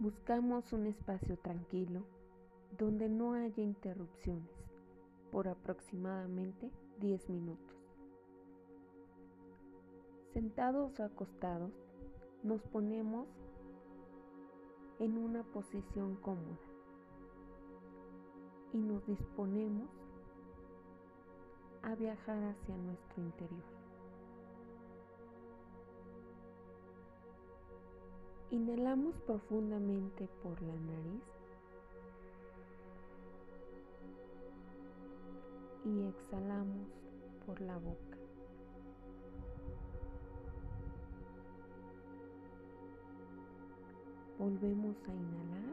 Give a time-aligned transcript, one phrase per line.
[0.00, 2.04] Buscamos un espacio tranquilo
[2.78, 4.48] donde no haya interrupciones
[5.32, 7.76] por aproximadamente 10 minutos.
[10.32, 11.72] Sentados o acostados,
[12.44, 13.26] nos ponemos
[15.00, 16.60] en una posición cómoda
[18.72, 19.88] y nos disponemos
[21.82, 23.77] a viajar hacia nuestro interior.
[28.50, 31.22] Inhalamos profundamente por la nariz
[35.84, 36.88] y exhalamos
[37.44, 38.16] por la boca.
[44.38, 45.67] Volvemos a inhalar.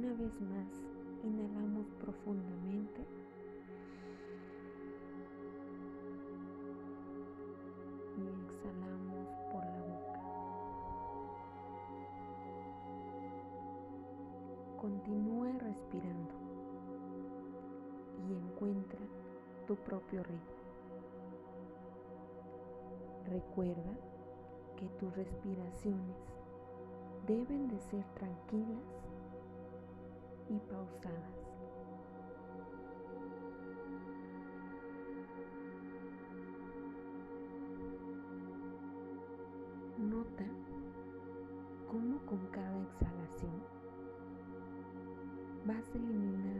[0.00, 0.66] Una vez más,
[1.22, 3.04] inhalamos profundamente.
[8.16, 10.20] Y exhalamos por la boca.
[14.80, 16.32] Continúa respirando
[18.26, 19.00] y encuentra
[19.66, 20.60] tu propio ritmo.
[23.26, 23.98] Recuerda
[24.78, 26.16] que tus respiraciones
[27.26, 28.99] deben de ser tranquilas
[30.50, 31.30] y pausadas.
[39.98, 40.44] Nota
[41.88, 43.62] cómo con cada exhalación
[45.66, 46.59] vas eliminando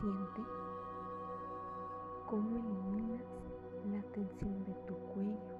[0.00, 0.42] Siente
[2.28, 3.22] cómo eliminas
[3.90, 5.58] la tensión de tu cuello.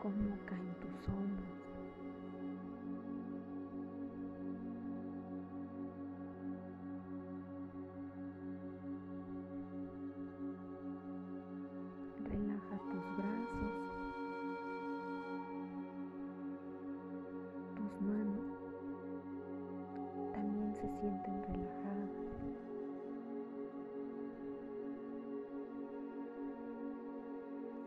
[0.00, 1.61] Cómo caen tus hombros.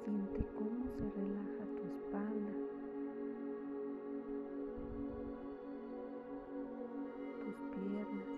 [0.06, 2.52] Siente cómo se relaja tu espalda,
[7.44, 8.30] tus piernas.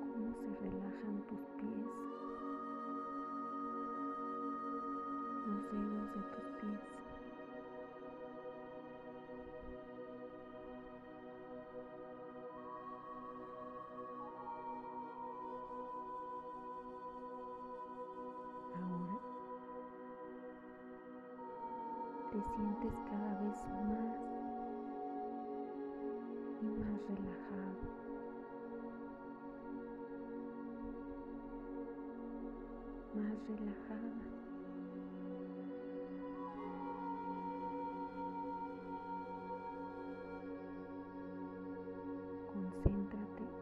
[0.00, 1.90] Cómo se relajan tus pies,
[5.46, 6.91] los dedos de tus pies.
[22.32, 24.16] Te sientes cada vez más
[26.62, 27.76] y más relajado.
[33.14, 34.12] Más relajada.
[42.50, 43.61] Concéntrate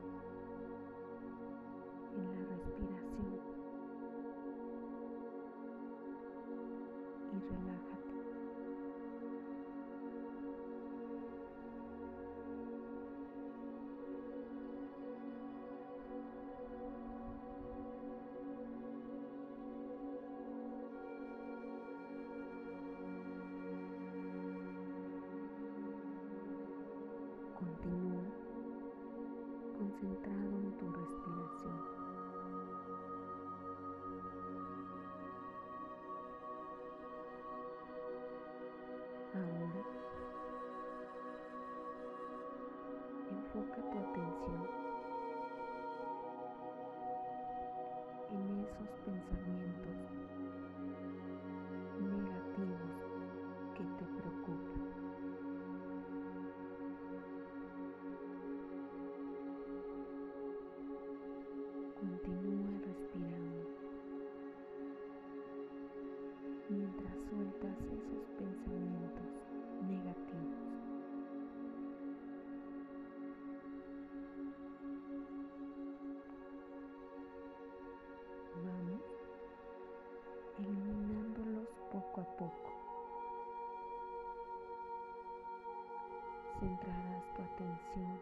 [86.71, 88.21] Centrarás tu atención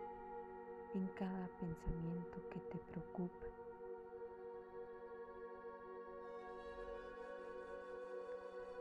[0.95, 3.47] en cada pensamiento que te preocupa.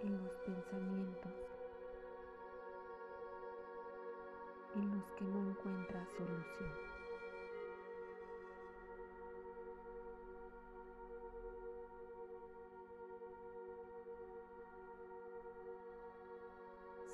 [0.03, 1.33] En los pensamientos
[4.75, 6.71] en los que no encuentras solución.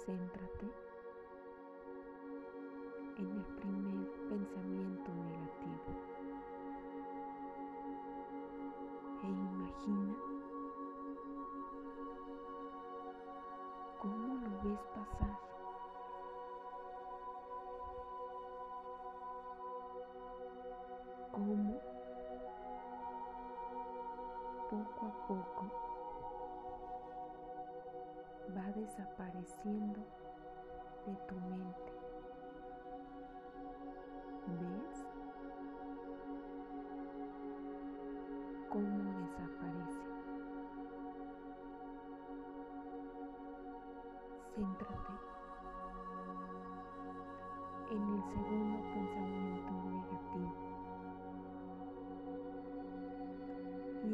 [0.06, 0.82] Céntrate
[14.63, 14.77] cómo
[15.19, 15.43] lo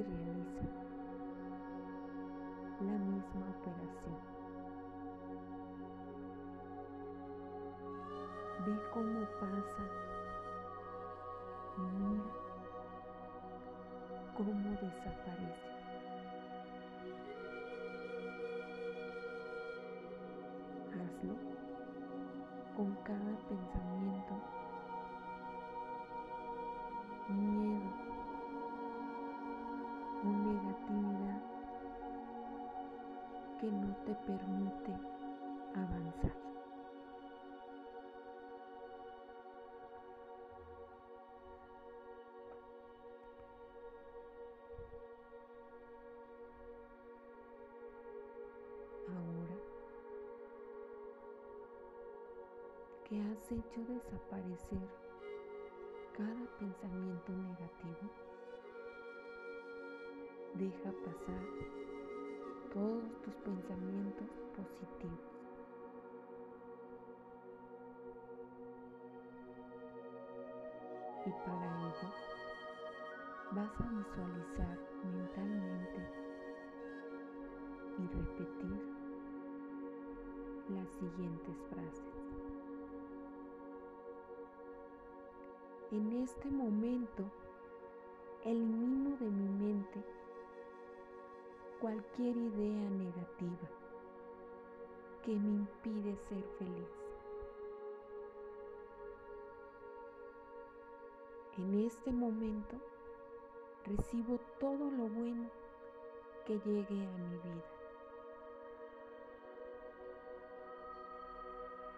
[0.03, 0.65] realiza
[2.81, 4.17] la misma operación.
[8.65, 10.09] Ve cómo pasa
[11.77, 12.49] mira
[14.35, 15.69] cómo desaparece.
[20.93, 21.35] Hazlo
[22.75, 23.98] con cada pensamiento,
[53.09, 54.87] que has hecho desaparecer
[56.15, 58.07] cada pensamiento negativo,
[60.53, 61.41] deja pasar
[62.71, 65.19] todos tus pensamientos positivos.
[71.25, 72.09] Y para ello
[73.53, 76.01] vas a visualizar mentalmente
[77.97, 78.99] y repetir
[80.69, 82.18] las siguientes frases.
[85.91, 87.23] En este momento
[88.45, 90.03] elimino de mi mente
[91.81, 93.67] cualquier idea negativa
[95.25, 96.89] que me impide ser feliz.
[101.57, 102.75] En este momento
[103.85, 105.49] recibo todo lo bueno
[106.45, 107.65] que llegue a mi vida.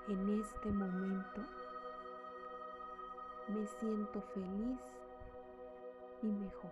[0.07, 1.41] En este momento
[3.51, 4.79] me siento feliz
[6.24, 6.72] y mejor.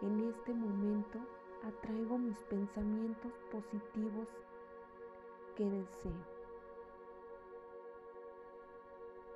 [0.00, 1.18] En este momento
[1.64, 4.28] atraigo mis pensamientos positivos
[5.56, 6.38] que deseo.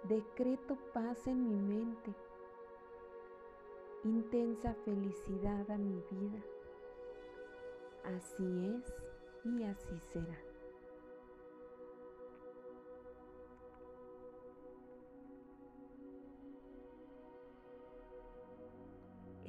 [0.04, 2.14] Decreto paz en mi mente,
[4.04, 6.42] intensa felicidad a mi vida.
[8.04, 8.94] Así es
[9.44, 10.51] y así será.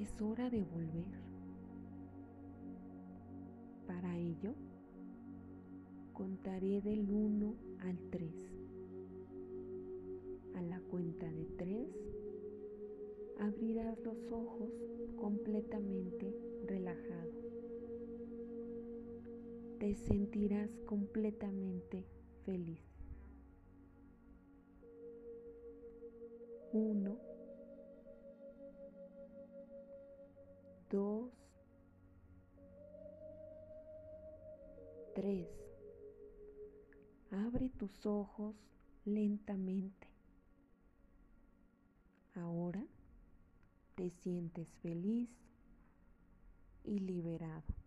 [0.03, 1.05] Es hora de volver.
[3.87, 4.53] Para ello,
[6.11, 8.33] contaré del 1 al 3.
[10.55, 11.87] A la cuenta de 3,
[13.39, 14.73] abrirás los ojos
[15.15, 17.31] completamente relajado.
[19.79, 22.03] Te sentirás completamente
[22.43, 22.81] feliz.
[26.73, 27.32] 1
[30.93, 31.33] dos,
[35.15, 35.49] tres.
[37.31, 38.55] Abre tus ojos
[39.03, 40.07] lentamente.
[42.35, 42.85] Ahora
[43.95, 45.31] te sientes feliz
[46.83, 47.82] y liberado.